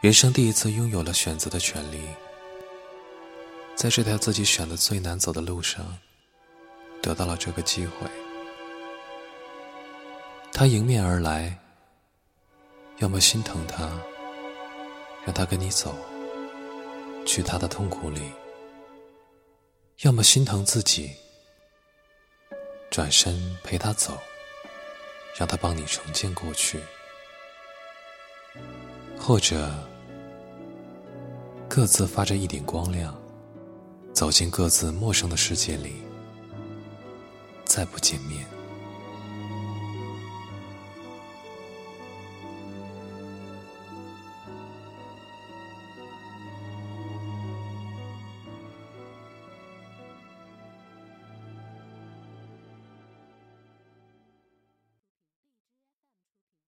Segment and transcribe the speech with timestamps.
[0.00, 2.00] 人生第一次拥有了选择的权利，
[3.74, 5.98] 在这条自己选的最难走的路上，
[7.02, 8.06] 得到了这个机会。
[10.52, 11.58] 他迎面而来，
[12.98, 14.00] 要么心疼他，
[15.24, 15.92] 让他跟你走，
[17.26, 18.20] 去他的痛苦里；
[20.02, 21.10] 要么心疼自己，
[22.88, 24.16] 转身陪他走，
[25.36, 26.78] 让他帮你重建过去；
[29.18, 29.87] 或者
[31.78, 33.16] 各自发着一点光亮，
[34.12, 35.92] 走进各自陌生的世界里，
[37.64, 38.44] 再不见面。